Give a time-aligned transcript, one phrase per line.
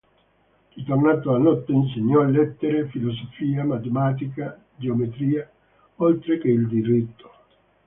[0.73, 5.47] Ritornato a Noto insegnò lettere, filosofia, matematica, geometria
[5.97, 7.29] oltre che il diritto.